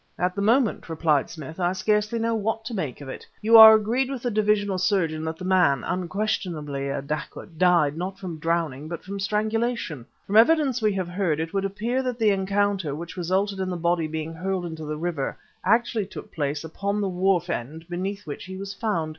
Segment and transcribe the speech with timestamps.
[0.17, 3.23] "At the moment," replied Smith, "I scarcely know what to make of it.
[3.39, 8.17] You are agreed with the divisional surgeon that the man unquestionably a dacoit died, not
[8.17, 10.07] from drowning, but from strangulation.
[10.25, 13.77] From evidence we have heard, it would appear that the encounter which resulted in the
[13.77, 18.45] body being hurled in the river, actually took place upon the wharf end beneath which
[18.45, 19.09] he was found.